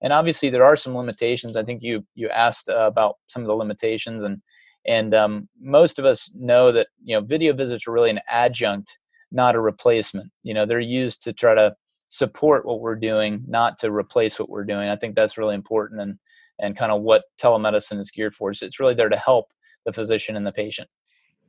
And 0.02 0.14
obviously, 0.14 0.50
there 0.50 0.66
are 0.66 0.78
some 0.78 0.96
limitations. 0.96 1.58
I 1.58 1.64
think 1.64 1.84
you 1.84 2.06
you 2.16 2.30
asked 2.30 2.70
uh, 2.70 2.88
about 2.88 3.16
some 3.28 3.44
of 3.44 3.48
the 3.48 3.54
limitations, 3.54 4.24
and 4.24 4.42
and 4.88 5.14
um, 5.14 5.50
most 5.60 6.00
of 6.00 6.06
us 6.06 6.32
know 6.34 6.72
that 6.72 6.88
you 7.04 7.16
know 7.16 7.22
video 7.22 7.54
visits 7.54 7.86
are 7.86 7.92
really 7.92 8.10
an 8.10 8.22
adjunct 8.30 8.98
not 9.32 9.56
a 9.56 9.62
replacement. 9.62 10.32
You 10.44 10.54
know, 10.54 10.66
they're 10.66 10.80
used 10.80 11.24
to 11.24 11.34
try 11.34 11.56
to 11.56 11.76
support 12.10 12.66
what 12.66 12.82
we're 12.82 12.96
doing, 12.96 13.44
not 13.48 13.80
to 13.80 13.92
replace 13.92 14.40
what 14.40 14.50
we're 14.50 14.66
doing. 14.66 14.90
I 14.90 14.96
think 14.96 15.16
that's 15.16 15.38
really 15.38 15.56
important 15.56 16.02
and 16.02 16.18
and 16.60 16.78
kind 16.78 16.92
of 16.92 17.02
what 17.02 17.24
telemedicine 17.42 18.00
is 18.00 18.12
geared 18.12 18.36
for. 18.36 18.54
So 18.54 18.66
it's 18.66 18.80
really 18.80 18.94
there 18.94 19.10
to 19.10 19.18
help 19.18 19.48
the 19.86 19.94
physician 19.94 20.36
and 20.36 20.46
the 20.46 20.52
patient. 20.52 20.90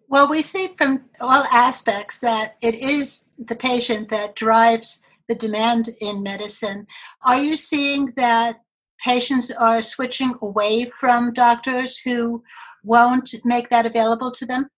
Well, 0.08 0.28
we 0.28 0.42
see 0.42 0.68
from 0.78 1.06
all 1.20 1.44
aspects 1.44 2.18
that 2.20 2.56
it 2.62 2.74
is 2.74 3.28
the 3.38 3.56
patient 3.56 4.08
that 4.08 4.36
drives 4.36 5.06
the 5.28 5.34
demand 5.34 5.90
in 6.00 6.22
medicine. 6.22 6.86
Are 7.22 7.38
you 7.38 7.56
seeing 7.56 8.12
that 8.16 8.60
patients 9.02 9.50
are 9.50 9.82
switching 9.82 10.34
away 10.42 10.90
from 10.98 11.32
doctors 11.32 11.98
who 11.98 12.42
won't 12.82 13.34
make 13.44 13.68
that 13.70 13.86
available 13.86 14.30
to 14.32 14.46
them? 14.46 14.68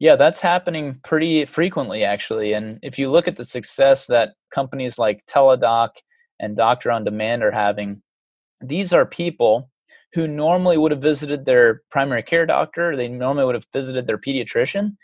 Yeah, 0.00 0.16
that's 0.16 0.40
happening 0.40 0.98
pretty 1.04 1.44
frequently, 1.44 2.04
actually. 2.04 2.54
And 2.54 2.78
if 2.82 2.98
you 2.98 3.10
look 3.10 3.28
at 3.28 3.36
the 3.36 3.44
success 3.44 4.06
that 4.06 4.30
companies 4.50 4.98
like 4.98 5.24
Teladoc 5.26 5.90
and 6.40 6.56
Doctor 6.56 6.90
on 6.90 7.04
Demand 7.04 7.42
are 7.42 7.50
having, 7.50 8.02
these 8.62 8.92
are 8.92 9.06
people 9.06 9.70
who 10.14 10.28
normally 10.28 10.78
would 10.78 10.92
have 10.92 11.02
visited 11.02 11.44
their 11.44 11.82
primary 11.90 12.22
care 12.22 12.46
doctor, 12.46 12.96
they 12.96 13.08
normally 13.08 13.44
would 13.46 13.56
have 13.56 13.66
visited 13.74 14.06
their 14.06 14.18
pediatrician, 14.18 14.96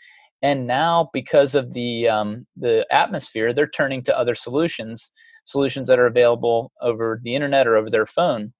and 0.43 0.67
now 0.67 1.09
because 1.13 1.55
of 1.55 1.73
the 1.73 2.07
um, 2.09 2.47
the 2.57 2.85
atmosphere, 2.91 3.53
they're 3.53 3.67
turning 3.69 4.03
to 4.03 4.17
other 4.17 4.35
solutions, 4.35 5.11
solutions 5.45 5.87
that 5.89 5.99
are 5.99 6.07
available 6.07 6.71
over 6.81 7.21
the 7.23 7.35
internet 7.35 7.67
or 7.67 7.77
over 7.77 7.89
their 7.89 8.05
phone. 8.07 8.53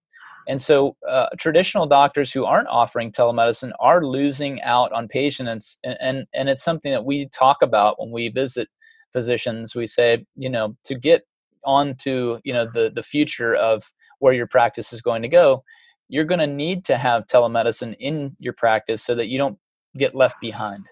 And 0.48 0.62
so, 0.62 0.96
uh, 1.08 1.27
traditional 1.38 1.86
doctors 1.86 2.32
who 2.32 2.46
aren't 2.46 2.70
offering 2.70 3.12
telemedicine 3.12 3.72
are 3.80 4.06
losing 4.06 4.62
out 4.62 4.92
on 4.94 5.08
patients, 5.08 5.77
and, 5.84 5.98
and 6.00 6.27
and 6.34 6.50
it's 6.50 6.63
something 6.63 6.92
that 6.92 7.06
we 7.06 7.27
talk 7.30 7.62
about 7.62 8.00
when 8.00 8.12
we 8.12 8.30
visit 8.30 8.70
physicians. 9.12 9.75
We 9.75 9.88
say, 9.88 10.25
you 10.36 10.50
know, 10.50 10.75
to 10.86 10.96
get 10.96 11.24
onto 11.66 12.39
you 12.44 12.54
know 12.54 12.66
the 12.66 12.92
the 12.94 13.04
future 13.04 13.56
of 13.56 13.92
where 14.20 14.34
your 14.34 14.48
practice 14.48 14.94
is 14.94 15.01
going 15.01 15.22
to 15.22 15.27
go, 15.27 15.63
you're 16.08 16.25
going 16.25 16.39
to 16.39 16.48
need 16.48 16.86
to 16.86 16.98
have 16.98 17.27
telemedicine 17.27 17.96
in 18.00 18.36
your 18.39 18.54
practice 18.54 19.04
so 19.04 19.16
that 19.16 19.27
you 19.27 19.38
don't 19.38 19.60
get 19.98 20.16
left 20.16 20.38
behind. 20.42 20.86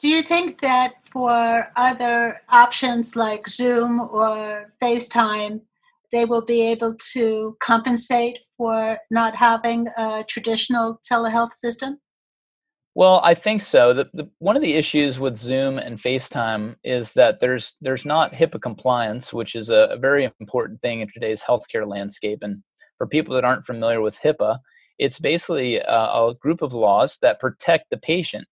Do 0.00 0.08
you 0.08 0.22
think 0.22 0.60
that 0.62 1.04
for 1.04 1.70
other 1.76 2.40
options 2.48 3.14
like 3.14 3.46
Zoom 3.46 4.00
or 4.00 4.72
FaceTime, 4.82 5.60
they 6.12 6.24
will 6.24 6.44
be 6.44 6.62
able 6.62 6.94
to 7.12 7.56
compensate 7.60 8.38
for 8.56 8.98
not 9.10 9.34
having 9.34 9.88
a 9.96 10.24
traditional 10.28 11.00
telehealth 11.10 11.54
system? 11.54 11.98
Well, 12.94 13.20
I 13.24 13.32
think 13.32 13.62
so. 13.62 13.94
The, 13.94 14.10
the, 14.12 14.28
one 14.38 14.54
of 14.54 14.60
the 14.60 14.74
issues 14.74 15.18
with 15.18 15.38
Zoom 15.38 15.78
and 15.78 15.98
FaceTime 15.98 16.76
is 16.84 17.14
that 17.14 17.40
there's 17.40 17.76
there's 17.80 18.04
not 18.04 18.32
HIPAA 18.32 18.60
compliance, 18.60 19.32
which 19.32 19.54
is 19.54 19.70
a, 19.70 19.88
a 19.92 19.96
very 19.96 20.30
important 20.40 20.82
thing 20.82 21.00
in 21.00 21.08
today's 21.08 21.42
healthcare 21.42 21.88
landscape. 21.88 22.40
And 22.42 22.62
for 22.98 23.06
people 23.06 23.34
that 23.34 23.44
aren't 23.44 23.64
familiar 23.64 24.02
with 24.02 24.20
HIPAA, 24.20 24.58
it's 24.98 25.18
basically 25.18 25.76
a, 25.78 25.90
a 25.90 26.34
group 26.38 26.60
of 26.60 26.74
laws 26.74 27.18
that 27.22 27.40
protect 27.40 27.86
the 27.90 27.96
patient 27.96 28.46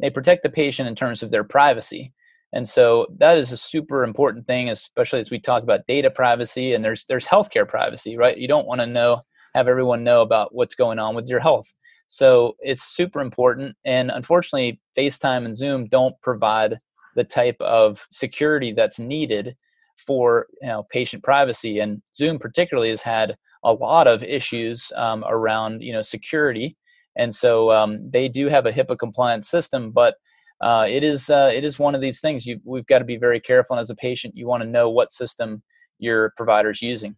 they 0.00 0.10
protect 0.10 0.42
the 0.42 0.50
patient 0.50 0.88
in 0.88 0.94
terms 0.94 1.22
of 1.22 1.30
their 1.30 1.44
privacy. 1.44 2.12
And 2.52 2.68
so 2.68 3.06
that 3.18 3.38
is 3.38 3.52
a 3.52 3.56
super 3.56 4.04
important 4.04 4.46
thing, 4.46 4.70
especially 4.70 5.20
as 5.20 5.30
we 5.30 5.38
talk 5.38 5.62
about 5.62 5.86
data 5.86 6.10
privacy 6.10 6.72
and 6.72 6.84
there's 6.84 7.04
there's 7.06 7.26
healthcare 7.26 7.68
privacy, 7.68 8.16
right? 8.16 8.38
You 8.38 8.48
don't 8.48 8.66
want 8.66 8.80
to 8.80 8.86
know 8.86 9.20
have 9.54 9.68
everyone 9.68 10.04
know 10.04 10.22
about 10.22 10.54
what's 10.54 10.74
going 10.74 10.98
on 10.98 11.14
with 11.14 11.26
your 11.26 11.40
health. 11.40 11.66
So 12.08 12.56
it's 12.60 12.82
super 12.82 13.20
important. 13.20 13.76
And 13.84 14.10
unfortunately, 14.10 14.80
FaceTime 14.96 15.44
and 15.44 15.56
Zoom 15.56 15.86
don't 15.88 16.14
provide 16.22 16.78
the 17.16 17.24
type 17.24 17.56
of 17.60 18.06
security 18.10 18.72
that's 18.72 18.98
needed 18.98 19.56
for 19.96 20.46
you 20.62 20.68
know 20.68 20.84
patient 20.90 21.22
privacy. 21.22 21.80
And 21.80 22.02
Zoom 22.14 22.38
particularly 22.38 22.90
has 22.90 23.02
had 23.02 23.36
a 23.64 23.72
lot 23.72 24.06
of 24.06 24.22
issues 24.22 24.90
um, 24.96 25.24
around 25.28 25.82
you 25.82 25.92
know 25.92 26.02
security 26.02 26.76
and 27.18 27.34
so 27.34 27.72
um, 27.72 28.08
they 28.08 28.28
do 28.28 28.48
have 28.48 28.64
a 28.64 28.72
HIPAA 28.72 28.98
compliant 28.98 29.44
system, 29.44 29.90
but 29.90 30.14
uh, 30.60 30.86
it 30.88 31.04
is 31.04 31.30
uh, 31.30 31.50
it 31.52 31.64
is 31.64 31.78
one 31.78 31.94
of 31.94 32.00
these 32.00 32.20
things. 32.20 32.46
You, 32.46 32.60
we've 32.64 32.86
got 32.86 32.98
to 32.98 33.04
be 33.04 33.16
very 33.16 33.40
careful. 33.40 33.76
And 33.76 33.80
as 33.80 33.90
a 33.90 33.94
patient, 33.94 34.36
you 34.36 34.46
want 34.46 34.62
to 34.62 34.68
know 34.68 34.90
what 34.90 35.10
system 35.10 35.62
your 35.98 36.32
provider 36.36 36.70
is 36.70 36.82
using. 36.82 37.16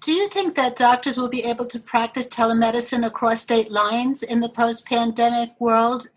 Do 0.00 0.12
you 0.12 0.28
think 0.28 0.56
that 0.56 0.76
doctors 0.76 1.16
will 1.16 1.28
be 1.28 1.44
able 1.44 1.66
to 1.66 1.78
practice 1.78 2.28
telemedicine 2.28 3.06
across 3.06 3.42
state 3.42 3.70
lines 3.70 4.22
in 4.22 4.40
the 4.40 4.48
post-pandemic 4.48 5.50
world, 5.60 6.08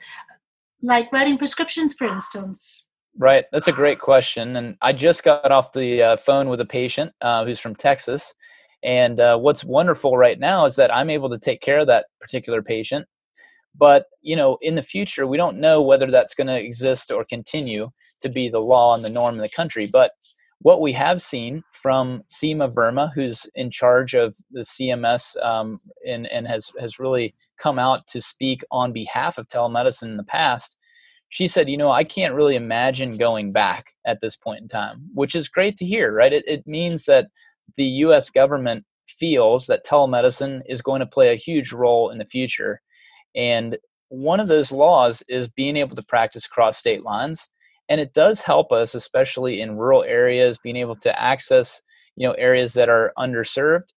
like 0.82 1.14
writing 1.14 1.38
prescriptions, 1.38 1.94
for 1.94 2.08
instance? 2.08 2.90
Right, 3.18 3.46
that's 3.52 3.68
a 3.68 3.72
great 3.72 4.00
question. 4.00 4.58
And 4.58 4.76
I 4.82 4.94
just 4.94 5.24
got 5.24 5.52
off 5.52 5.72
the 5.74 6.02
uh, 6.02 6.18
phone 6.18 6.50
with 6.50 6.62
a 6.62 6.66
patient 6.66 7.14
uh, 7.22 7.46
who's 7.46 7.60
from 7.60 7.76
Texas, 7.76 8.34
and 8.84 9.20
uh, 9.20 9.38
what's 9.38 9.64
wonderful 9.64 10.18
right 10.18 10.40
now 10.40 10.66
is 10.66 10.76
that 10.76 10.94
I'm 10.94 11.10
able 11.10 11.30
to 11.30 11.40
take 11.40 11.62
care 11.62 11.80
of 11.80 11.88
that 11.88 12.08
particular 12.20 12.62
patient. 12.62 13.08
But 13.78 14.06
you 14.22 14.36
know, 14.36 14.58
in 14.62 14.76
the 14.76 14.84
future, 14.84 15.28
we 15.28 15.38
don't 15.38 15.60
know 15.60 15.82
whether 15.82 16.10
that's 16.10 16.36
going 16.36 16.48
to 16.48 16.60
exist 16.60 17.12
or 17.12 17.24
continue 17.24 17.92
to 18.22 18.30
be 18.30 18.50
the 18.50 18.60
law 18.60 18.96
and 18.96 19.04
the 19.04 19.10
norm 19.10 19.36
in 19.36 19.42
the 19.42 19.50
country. 19.50 19.88
But 19.88 20.12
what 20.60 20.82
we 20.82 20.92
have 20.94 21.22
seen 21.22 21.64
from 21.72 22.24
Seema 22.30 22.74
Verma, 22.74 23.14
who's 23.14 23.46
in 23.54 23.70
charge 23.70 24.16
of 24.16 24.36
the 24.52 24.62
CMS 24.62 25.42
um, 25.46 25.80
and, 26.06 26.26
and 26.28 26.48
has, 26.48 26.72
has 26.80 27.00
really 27.00 27.36
come 27.60 27.78
out 27.78 28.08
to 28.08 28.22
speak 28.22 28.64
on 28.72 28.92
behalf 28.92 29.38
of 29.38 29.48
telemedicine 29.48 30.10
in 30.10 30.18
the 30.18 30.24
past, 30.24 30.76
she 31.30 31.48
said, 31.48 31.70
you 31.70 31.78
know, 31.78 31.92
I 31.92 32.04
can't 32.04 32.34
really 32.34 32.56
imagine 32.56 33.18
going 33.18 33.52
back 33.52 33.86
at 34.06 34.22
this 34.22 34.36
point 34.36 34.62
in 34.62 34.68
time, 34.68 35.10
which 35.14 35.36
is 35.36 35.50
great 35.50 35.78
to 35.78 35.86
hear, 35.86 36.12
right? 36.12 36.34
It, 36.34 36.46
it 36.48 36.66
means 36.66 37.06
that 37.06 37.28
the 37.76 37.86
US 37.86 38.30
government 38.30 38.86
feels 39.08 39.68
that 39.68 39.86
telemedicine 39.86 40.62
is 40.68 40.82
going 40.82 41.02
to 41.02 41.06
play 41.06 41.32
a 41.32 41.36
huge 41.36 41.72
role 41.72 42.10
in 42.10 42.18
the 42.18 42.26
future. 42.26 42.82
And 43.38 43.78
one 44.10 44.42
of 44.42 44.50
those 44.50 44.72
laws 44.72 45.24
is 45.30 45.48
being 45.48 45.78
able 45.78 45.96
to 45.96 46.04
practice 46.04 46.46
across 46.46 46.78
state 46.78 47.04
lines. 47.04 47.48
And 47.88 48.02
it 48.02 48.14
does 48.14 48.42
help 48.42 48.74
us, 48.74 48.96
especially 48.96 49.62
in 49.62 49.78
rural 49.78 50.04
areas, 50.04 50.60
being 50.62 50.76
able 50.76 50.98
to 50.98 51.22
access 51.22 51.82
you 52.18 52.28
know 52.28 52.34
areas 52.34 52.74
that 52.74 52.90
are 52.90 53.14
underserved 53.18 53.90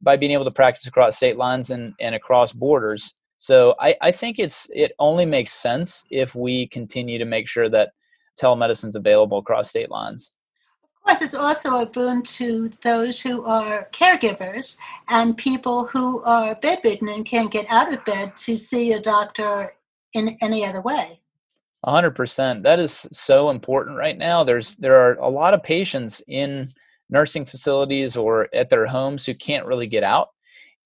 by 0.00 0.16
being 0.16 0.32
able 0.32 0.44
to 0.44 0.50
practice 0.50 0.86
across 0.86 1.16
state 1.16 1.36
lines 1.36 1.70
and, 1.70 1.94
and 1.98 2.14
across 2.14 2.52
borders. 2.52 3.14
So 3.38 3.74
I, 3.80 3.96
I 4.02 4.12
think 4.12 4.38
it's 4.38 4.68
it 4.70 4.92
only 4.98 5.24
makes 5.24 5.52
sense 5.52 6.04
if 6.10 6.34
we 6.34 6.68
continue 6.68 7.18
to 7.18 7.24
make 7.24 7.48
sure 7.48 7.68
that 7.70 7.92
telemedicine 8.40 8.90
is 8.90 8.96
available 8.96 9.38
across 9.38 9.70
state 9.70 9.90
lines 9.90 10.32
course, 11.04 11.22
it's 11.22 11.34
also 11.34 11.80
a 11.80 11.86
boon 11.86 12.22
to 12.22 12.68
those 12.82 13.20
who 13.20 13.44
are 13.44 13.88
caregivers 13.92 14.78
and 15.08 15.36
people 15.36 15.86
who 15.86 16.22
are 16.22 16.54
bedridden 16.56 17.08
and 17.08 17.26
can't 17.26 17.50
get 17.50 17.66
out 17.70 17.92
of 17.92 18.04
bed 18.04 18.36
to 18.38 18.56
see 18.56 18.92
a 18.92 19.00
doctor 19.00 19.74
in 20.14 20.36
any 20.40 20.64
other 20.64 20.80
way. 20.80 21.20
100%. 21.84 22.62
That 22.62 22.80
is 22.80 23.06
so 23.12 23.50
important 23.50 23.98
right 23.98 24.16
now. 24.16 24.42
There's 24.42 24.76
there 24.76 24.96
are 24.96 25.14
a 25.16 25.28
lot 25.28 25.52
of 25.52 25.62
patients 25.62 26.22
in 26.26 26.72
nursing 27.10 27.44
facilities 27.44 28.16
or 28.16 28.48
at 28.54 28.70
their 28.70 28.86
homes 28.86 29.26
who 29.26 29.34
can't 29.34 29.66
really 29.66 29.86
get 29.86 30.02
out. 30.02 30.28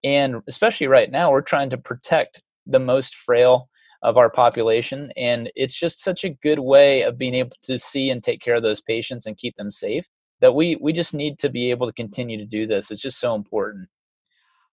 And 0.03 0.41
especially 0.47 0.87
right 0.87 1.09
now, 1.09 1.31
we're 1.31 1.41
trying 1.41 1.69
to 1.69 1.77
protect 1.77 2.41
the 2.65 2.79
most 2.79 3.15
frail 3.15 3.69
of 4.01 4.17
our 4.17 4.29
population. 4.29 5.11
And 5.17 5.51
it's 5.55 5.77
just 5.77 6.03
such 6.03 6.23
a 6.23 6.29
good 6.29 6.59
way 6.59 7.03
of 7.03 7.17
being 7.17 7.35
able 7.35 7.55
to 7.63 7.77
see 7.77 8.09
and 8.09 8.23
take 8.23 8.41
care 8.41 8.55
of 8.55 8.63
those 8.63 8.81
patients 8.81 9.25
and 9.25 9.37
keep 9.37 9.55
them 9.55 9.71
safe 9.71 10.07
that 10.41 10.55
we, 10.55 10.77
we 10.77 10.93
just 10.93 11.13
need 11.13 11.37
to 11.39 11.49
be 11.49 11.69
able 11.69 11.85
to 11.85 11.93
continue 11.93 12.37
to 12.37 12.45
do 12.45 12.65
this. 12.65 12.91
It's 12.91 13.01
just 13.01 13.19
so 13.19 13.35
important. 13.35 13.89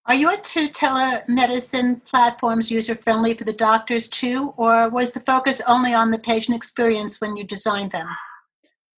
Are 0.06 0.14
your 0.14 0.36
two 0.36 0.68
telemedicine 0.68 2.04
platforms 2.04 2.70
user 2.70 2.94
friendly 2.94 3.34
for 3.34 3.42
the 3.42 3.52
doctors 3.52 4.06
too, 4.06 4.54
or 4.56 4.88
was 4.88 5.10
the 5.10 5.20
focus 5.20 5.60
only 5.66 5.92
on 5.92 6.12
the 6.12 6.18
patient 6.20 6.56
experience 6.56 7.20
when 7.20 7.36
you 7.36 7.42
designed 7.42 7.90
them? 7.90 8.06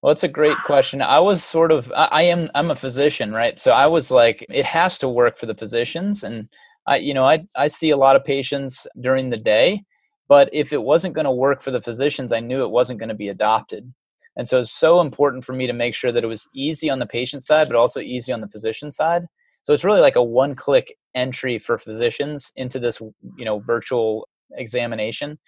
Well, 0.02 0.12
it's 0.12 0.25
a 0.25 0.28
great 0.28 0.58
question. 0.64 1.00
I 1.00 1.18
was 1.18 1.42
sort 1.42 1.73
of, 1.73 1.90
I 1.97 2.25
am, 2.25 2.50
I'm 2.54 2.70
a 2.70 2.76
physician, 2.76 3.32
right? 3.32 3.58
So 3.58 3.73
I 3.73 3.87
was 3.87 4.11
like, 4.11 4.44
it 4.50 4.66
has 4.66 4.99
to 4.99 5.08
work 5.08 5.38
for 5.38 5.47
the 5.47 5.54
physicians, 5.54 6.25
and 6.25 6.49
I, 6.87 6.97
you 6.97 7.14
know, 7.14 7.25
I 7.25 7.47
I 7.56 7.68
see 7.68 7.90
a 7.90 7.97
lot 7.97 8.16
of 8.16 8.25
patients 8.25 8.87
during 9.00 9.30
the 9.30 9.37
day, 9.37 9.85
but 10.28 10.50
if 10.52 10.73
it 10.73 10.82
wasn't 10.82 11.14
going 11.14 11.25
to 11.25 11.30
work 11.30 11.62
for 11.62 11.70
the 11.70 11.80
physicians, 11.80 12.32
I 12.32 12.40
knew 12.40 12.62
it 12.62 12.70
wasn't 12.70 12.99
going 12.99 13.08
to 13.08 13.14
be 13.14 13.28
adopted. 13.28 13.92
And 14.37 14.49
so 14.49 14.61
it's 14.61 14.70
so 14.70 15.00
important 15.00 15.44
for 15.44 15.52
me 15.52 15.66
to 15.66 15.73
make 15.73 15.94
sure 15.94 16.12
that 16.12 16.23
it 16.23 16.28
was 16.28 16.49
easy 16.54 16.90
on 16.90 17.00
the 17.00 17.06
patient 17.06 17.44
side, 17.44 17.68
but 17.68 17.76
also 17.76 18.00
easy 18.00 18.32
on 18.32 18.40
the 18.40 18.49
physician 18.49 18.92
side. 18.92 19.26
So 19.64 19.75
it's 19.75 19.85
really 19.85 20.00
like 20.00 20.16
a 20.16 20.23
one 20.23 20.54
click 20.54 20.97
entry 21.14 21.58
for 21.58 21.76
physicians 21.76 22.52
into 22.56 22.78
this, 22.78 23.00
you 23.37 23.44
know, 23.44 23.58
virtual 23.58 24.28
examination. 24.52 25.38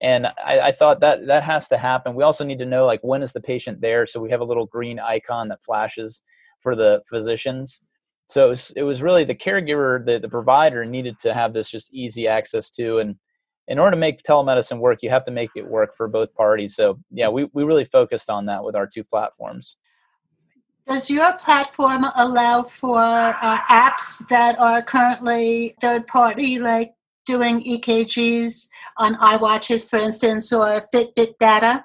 And 0.00 0.26
I, 0.26 0.60
I, 0.60 0.72
thought 0.72 1.00
that 1.00 1.26
that 1.26 1.42
has 1.42 1.68
to 1.68 1.76
happen. 1.76 2.14
We 2.14 2.22
also 2.22 2.44
need 2.44 2.58
to 2.58 2.66
know 2.66 2.86
like 2.86 3.00
when 3.02 3.22
is 3.22 3.32
the 3.32 3.40
patient 3.40 3.80
there, 3.80 4.06
so 4.06 4.20
we 4.20 4.30
have 4.30 4.40
a 4.40 4.44
little 4.44 4.66
green 4.66 4.98
icon 4.98 5.48
that 5.48 5.64
flashes 5.64 6.22
for 6.60 6.76
the 6.76 7.02
physicians. 7.08 7.82
So 8.28 8.46
it 8.46 8.50
was, 8.50 8.70
it 8.76 8.82
was 8.82 9.02
really 9.02 9.24
the 9.24 9.34
caregiver, 9.34 10.04
the, 10.04 10.18
the 10.18 10.28
provider 10.28 10.84
needed 10.84 11.18
to 11.20 11.34
have 11.34 11.52
this 11.52 11.70
just 11.70 11.92
easy 11.92 12.28
access 12.28 12.70
to, 12.70 12.98
and 12.98 13.16
in 13.68 13.78
order 13.78 13.94
to 13.94 14.00
make 14.00 14.22
telemedicine 14.22 14.78
work, 14.78 15.02
you 15.02 15.10
have 15.10 15.24
to 15.24 15.30
make 15.30 15.50
it 15.54 15.68
work 15.68 15.94
for 15.94 16.08
both 16.08 16.34
parties. 16.34 16.74
So 16.74 16.98
yeah, 17.10 17.28
we, 17.28 17.48
we 17.52 17.62
really 17.62 17.84
focused 17.84 18.30
on 18.30 18.46
that 18.46 18.64
with 18.64 18.74
our 18.74 18.86
two 18.86 19.04
platforms. 19.04 19.76
Does 20.86 21.10
your 21.10 21.34
platform 21.34 22.06
allow 22.16 22.62
for 22.62 22.98
uh, 22.98 23.58
apps 23.68 24.26
that 24.28 24.58
are 24.58 24.80
currently 24.80 25.74
third 25.82 26.06
party, 26.06 26.58
like 26.58 26.94
doing 27.26 27.60
EKGs 27.60 28.68
on 28.96 29.16
iWatches, 29.16 29.88
for 29.88 29.98
instance, 29.98 30.50
or 30.50 30.88
Fitbit 30.94 31.36
data? 31.38 31.84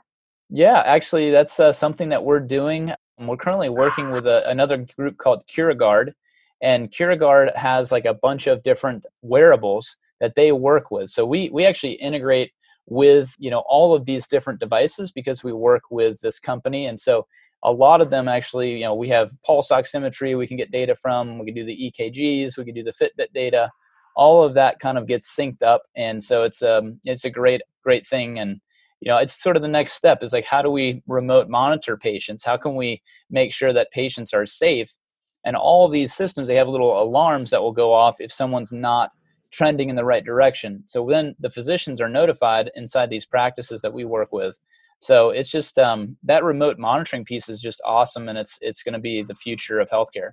Yeah, 0.50 0.84
actually, 0.86 1.32
that's 1.32 1.60
uh, 1.60 1.74
something 1.74 2.08
that 2.10 2.24
we're 2.24 2.40
doing. 2.40 2.94
We're 3.20 3.36
currently 3.36 3.68
working 3.68 4.12
with 4.12 4.26
a, 4.26 4.50
another 4.50 4.86
group 4.98 5.18
called 5.18 5.46
CuraGuard, 5.48 6.14
and 6.62 6.90
CuraGuard 6.90 7.58
has 7.58 7.92
like 7.92 8.06
a 8.06 8.14
bunch 8.14 8.48
of 8.48 8.64
different 8.64 9.06
wearables 9.22 9.98
that 10.24 10.36
they 10.36 10.54
work 10.54 10.90
with. 10.90 11.10
So 11.10 11.26
we 11.26 11.50
we 11.50 11.66
actually 11.66 11.94
integrate 11.94 12.54
with 12.86 13.36
you 13.38 13.52
know 13.52 13.64
all 13.68 13.94
of 13.94 14.06
these 14.06 14.26
different 14.26 14.62
devices 14.62 15.12
because 15.12 15.44
we 15.44 15.52
work 15.52 15.84
with 15.92 16.22
this 16.22 16.40
company, 16.40 16.86
and 16.86 16.98
so 17.00 17.28
a 17.66 17.72
lot 17.72 18.00
of 18.00 18.10
them 18.10 18.30
actually 18.30 18.78
you 18.78 18.86
know 18.86 18.96
we 18.96 19.10
have 19.10 19.36
pulse 19.46 19.68
oximetry 19.68 20.38
we 20.38 20.48
can 20.48 20.56
get 20.56 20.72
data 20.72 20.96
from. 20.96 21.40
We 21.40 21.48
can 21.48 21.56
do 21.56 21.66
the 21.66 21.92
EKGs, 21.92 22.58
we 22.58 22.64
can 22.64 22.74
do 22.74 22.84
the 22.84 22.94
Fitbit 22.94 23.34
data. 23.34 23.70
All 24.16 24.44
of 24.44 24.54
that 24.54 24.80
kind 24.80 24.98
of 24.98 25.08
gets 25.08 25.36
synced 25.36 25.62
up, 25.62 25.84
and 25.98 26.24
so 26.24 26.44
it's 26.44 26.62
um 26.62 27.02
it's 27.04 27.26
a 27.26 27.30
great 27.30 27.62
great 27.84 28.08
thing 28.08 28.40
and 28.40 28.62
you 29.02 29.12
know 29.12 29.18
it's 29.18 29.44
sort 29.44 29.58
of 29.58 29.62
the 29.62 29.68
next 29.68 29.92
step 29.92 30.24
is 30.24 30.32
like 30.32 30.46
how 30.46 30.62
do 30.62 30.70
we 30.70 31.04
remote 31.06 31.50
monitor 31.50 31.98
patients 31.98 32.46
how 32.46 32.56
can 32.56 32.76
we 32.76 33.02
make 33.30 33.52
sure 33.52 33.74
that 33.74 33.92
patients 33.92 34.34
are 34.34 34.46
safe 34.46 34.96
and 35.44 35.58
all 35.58 35.90
these 35.90 36.14
systems 36.14 36.48
they 36.48 36.56
have 36.56 36.70
little 36.70 37.04
alarms 37.04 37.50
that 37.50 37.62
will 37.62 37.74
go 37.74 37.92
off 37.92 38.22
if 38.22 38.32
someone's 38.32 38.72
not 38.72 39.12
trending 39.54 39.90
in 39.90 39.96
the 39.96 40.04
right 40.04 40.26
direction. 40.26 40.84
So 40.88 41.06
then 41.08 41.36
the 41.40 41.50
physicians 41.50 42.02
are 42.02 42.10
notified 42.10 42.72
inside 42.76 43.10
these 43.10 43.26
practices 43.26 43.82
that 43.84 43.94
we 43.94 44.04
work 44.04 44.34
with. 44.34 44.58
So 45.00 45.30
it's 45.30 45.52
just 45.52 45.78
um, 45.78 46.18
that 46.24 46.44
remote 46.44 46.80
monitoring 46.80 47.24
piece 47.24 47.50
is 47.50 47.62
just 47.62 47.82
awesome 47.86 48.30
and 48.30 48.38
it's 48.38 48.58
it's 48.62 48.84
going 48.84 48.94
to 48.94 49.00
be 49.00 49.22
the 49.22 49.36
future 49.36 49.80
of 49.80 49.90
healthcare. 49.90 50.32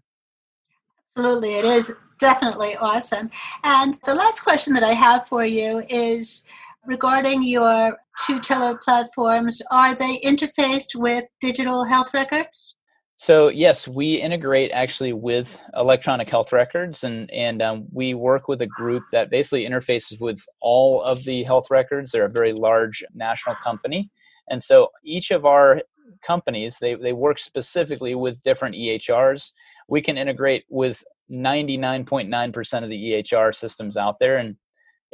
Absolutely 1.08 1.54
it 1.56 1.64
is 1.64 1.92
definitely 2.18 2.76
awesome. 2.76 3.30
And 3.64 3.94
the 4.06 4.14
last 4.14 4.40
question 4.40 4.72
that 4.74 4.84
i 4.84 4.92
have 4.92 5.26
for 5.26 5.44
you 5.44 5.82
is 5.88 6.46
regarding 6.86 7.42
your 7.42 7.98
two 8.24 8.40
tele 8.40 8.78
platforms, 8.78 9.60
are 9.70 9.94
they 9.94 10.18
interfaced 10.20 10.94
with 10.94 11.24
digital 11.40 11.84
health 11.84 12.14
records? 12.14 12.76
So 13.22 13.50
yes, 13.50 13.86
we 13.86 14.14
integrate 14.14 14.70
actually 14.70 15.12
with 15.12 15.60
electronic 15.76 16.30
health 16.30 16.54
records, 16.54 17.04
and 17.04 17.30
and 17.30 17.60
um, 17.60 17.86
we 17.92 18.14
work 18.14 18.48
with 18.48 18.62
a 18.62 18.66
group 18.66 19.02
that 19.12 19.28
basically 19.28 19.66
interfaces 19.66 20.22
with 20.22 20.42
all 20.62 21.02
of 21.02 21.24
the 21.24 21.42
health 21.42 21.70
records. 21.70 22.12
They're 22.12 22.24
a 22.24 22.30
very 22.30 22.54
large 22.54 23.04
national 23.12 23.56
company, 23.56 24.08
and 24.48 24.62
so 24.62 24.88
each 25.04 25.32
of 25.32 25.44
our 25.44 25.82
companies 26.22 26.78
they 26.80 26.94
they 26.94 27.12
work 27.12 27.38
specifically 27.38 28.14
with 28.14 28.42
different 28.42 28.74
EHRs. 28.74 29.50
We 29.86 30.00
can 30.00 30.16
integrate 30.16 30.64
with 30.70 31.04
99.9% 31.30 32.82
of 32.82 32.88
the 32.88 33.12
EHR 33.12 33.54
systems 33.54 33.98
out 33.98 34.18
there, 34.18 34.38
and 34.38 34.56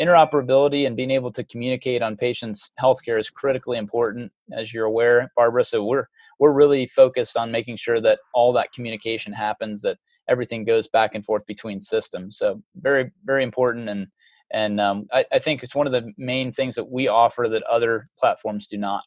interoperability 0.01 0.87
and 0.87 0.97
being 0.97 1.11
able 1.11 1.33
to 1.33 1.43
communicate 1.43 2.03
on 2.03 2.17
patients' 2.17 2.71
healthcare 2.81 3.19
is 3.19 3.31
critically 3.31 3.79
important, 3.79 4.31
as 4.53 4.73
you're 4.73 4.85
aware, 4.85 5.33
Barbara. 5.35 5.65
So 5.65 5.83
we're 5.83 6.07
we're 6.39 6.53
really 6.53 6.87
focused 6.89 7.37
on 7.37 7.51
making 7.51 7.77
sure 7.77 8.01
that 8.01 8.19
all 8.35 8.53
that 8.55 8.73
communication 8.73 9.33
happens, 9.33 9.83
that 9.83 9.99
everything 10.29 10.65
goes 10.65 10.89
back 10.89 11.15
and 11.15 11.25
forth 11.25 11.47
between 11.47 11.81
systems. 11.81 12.37
So 12.37 12.63
very 12.77 13.11
very 13.25 13.43
important, 13.43 13.89
and 13.89 14.09
and 14.53 14.81
um, 14.81 15.07
I, 15.13 15.25
I 15.33 15.39
think 15.39 15.63
it's 15.63 15.75
one 15.75 15.87
of 15.87 15.93
the 15.93 16.13
main 16.19 16.53
things 16.53 16.75
that 16.77 16.91
we 16.91 17.09
offer 17.09 17.49
that 17.51 17.63
other 17.65 18.09
platforms 18.19 18.67
do 18.67 18.77
not. 18.77 19.03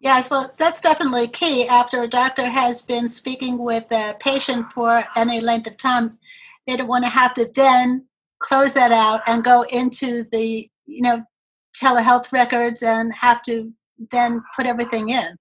Yes, 0.00 0.30
well, 0.30 0.50
that's 0.56 0.80
definitely 0.80 1.28
key. 1.28 1.68
After 1.68 2.02
a 2.02 2.08
doctor 2.08 2.46
has 2.46 2.80
been 2.82 3.06
speaking 3.06 3.58
with 3.58 3.84
a 3.92 4.16
patient 4.18 4.72
for 4.72 5.04
any 5.14 5.40
length 5.40 5.66
of 5.66 5.76
time, 5.76 6.18
they 6.66 6.76
don't 6.76 6.88
want 6.88 7.04
to 7.04 7.10
have 7.10 7.34
to 7.34 7.46
then 7.54 8.06
close 8.38 8.72
that 8.72 8.92
out 8.92 9.20
and 9.26 9.44
go 9.44 9.62
into 9.70 10.24
the 10.32 10.68
you 10.86 11.02
know 11.02 11.22
telehealth 11.76 12.32
records 12.32 12.82
and 12.82 13.12
have 13.12 13.42
to 13.42 13.72
then 14.10 14.42
put 14.56 14.66
everything 14.66 15.10
in 15.10 15.36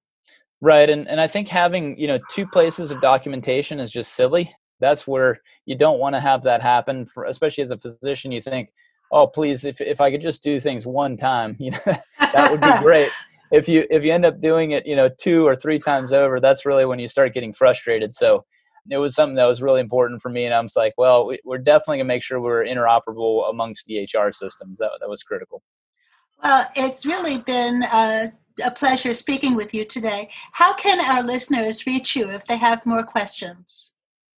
right 0.62 0.90
and, 0.90 1.08
and 1.08 1.20
i 1.20 1.28
think 1.28 1.48
having 1.48 1.98
you 2.00 2.08
know 2.08 2.20
two 2.30 2.46
places 2.46 2.92
of 2.92 3.02
documentation 3.02 3.80
is 3.80 3.92
just 3.92 4.14
silly 4.14 4.54
that's 4.80 5.08
where 5.08 5.40
you 5.66 5.76
don't 5.76 6.00
want 6.00 6.16
to 6.16 6.20
have 6.20 6.44
that 6.44 6.62
happen 6.62 7.06
for 7.06 7.26
especially 7.26 7.64
as 7.64 7.72
a 7.72 7.78
physician 7.78 8.32
you 8.32 8.42
think 8.42 8.70
oh 9.12 9.28
please 9.28 9.66
if, 9.66 9.80
if 9.82 10.02
i 10.02 10.12
could 10.12 10.22
just 10.22 10.44
do 10.44 10.60
things 10.60 10.86
one 10.86 11.18
time 11.18 11.56
you 11.60 11.72
know 11.72 11.96
that 12.34 12.52
would 12.52 12.62
be 12.62 12.72
great 12.82 13.10
if 13.52 13.68
you 13.68 13.86
if 13.90 14.04
you 14.04 14.12
end 14.12 14.26
up 14.26 14.42
doing 14.42 14.72
it 14.72 14.86
you 14.86 14.96
know 14.96 15.10
two 15.20 15.48
or 15.48 15.56
three 15.56 15.80
times 15.80 16.14
over 16.14 16.40
that's 16.40 16.66
really 16.66 16.86
when 16.86 17.00
you 17.00 17.08
start 17.08 17.34
getting 17.34 17.54
frustrated 17.54 18.14
so 18.14 18.44
it 18.90 18.98
was 18.98 19.16
something 19.16 19.36
that 19.36 19.46
was 19.46 19.62
really 19.62 19.82
important 19.82 20.22
for 20.22 20.30
me. 20.30 20.46
And 20.46 20.54
I 20.54 20.60
was 20.62 20.76
like, 20.76 20.94
well, 20.98 21.28
we, 21.28 21.40
are 21.50 21.58
definitely 21.58 21.98
going 21.98 22.08
to 22.08 22.14
make 22.14 22.24
sure 22.24 22.40
we're 22.40 22.66
interoperable 22.66 23.50
amongst 23.50 23.86
the 23.86 23.96
EHR 23.96 24.34
systems. 24.34 24.78
That, 24.80 24.92
that 25.00 25.10
was 25.10 25.24
critical. 25.24 25.62
Well, 26.44 26.68
it's 26.76 27.06
really 27.06 27.40
been 27.40 27.84
a, 27.84 28.32
a 28.60 28.72
pleasure 28.72 29.14
speaking 29.14 29.56
with 29.56 29.74
you 29.74 29.86
today. 29.86 30.30
How 30.54 30.74
can 30.74 31.00
our 31.00 31.24
listeners 31.24 31.86
reach 31.86 32.16
you 32.16 32.30
if 32.30 32.46
they 32.46 32.58
have 32.58 32.86
more 32.86 33.04
questions? 33.04 33.94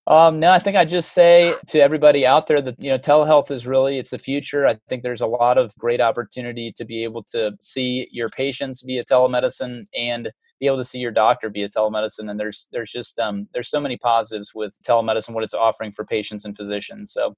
um, 0.08 0.40
no, 0.40 0.52
I 0.52 0.60
think 0.60 0.78
I 0.78 0.86
just 0.86 1.12
say 1.12 1.54
to 1.68 1.82
everybody 1.82 2.26
out 2.26 2.48
there 2.48 2.62
that 2.62 2.82
you 2.82 2.90
know 2.90 2.98
telehealth 2.98 3.52
is 3.52 3.68
really 3.68 4.00
it's 4.00 4.12
the 4.12 4.18
future. 4.18 4.66
I 4.66 4.80
think 4.88 5.04
there's 5.04 5.20
a 5.20 5.28
lot 5.28 5.58
of 5.58 5.76
great 5.78 6.00
opportunity 6.00 6.72
to 6.78 6.86
be 6.86 7.04
able 7.04 7.24
to 7.32 7.52
see 7.62 8.08
your 8.10 8.30
patients 8.30 8.84
via 8.84 9.04
telemedicine 9.04 9.86
and 9.94 10.32
be 10.62 10.66
able 10.66 10.78
to 10.78 10.86
see 10.86 11.00
your 11.00 11.12
doctor 11.12 11.50
via 11.50 11.68
telemedicine. 11.68 12.32
And 12.32 12.40
there's 12.40 12.70
there's 12.72 12.90
just 12.90 13.20
um, 13.20 13.50
there's 13.54 13.70
so 13.70 13.82
many 13.82 13.98
positives 13.98 14.52
with 14.56 14.78
telemedicine, 14.88 15.34
what 15.34 15.44
it's 15.44 15.54
offering 15.54 15.92
for 15.92 16.06
patients 16.06 16.46
and 16.46 16.56
physicians. 16.56 17.12
So 17.12 17.36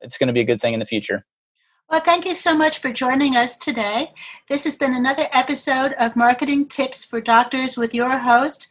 it's 0.00 0.16
going 0.16 0.28
to 0.28 0.32
be 0.32 0.40
a 0.40 0.44
good 0.44 0.60
thing 0.60 0.74
in 0.74 0.80
the 0.80 0.86
future. 0.86 1.24
Well, 1.90 2.00
thank 2.00 2.24
you 2.24 2.34
so 2.34 2.56
much 2.56 2.78
for 2.78 2.92
joining 2.92 3.36
us 3.36 3.56
today. 3.56 4.12
This 4.48 4.64
has 4.64 4.76
been 4.76 4.94
another 4.94 5.28
episode 5.32 5.92
of 5.98 6.16
Marketing 6.16 6.66
Tips 6.66 7.04
for 7.04 7.20
Doctors 7.20 7.76
with 7.76 7.94
your 7.94 8.16
host, 8.16 8.70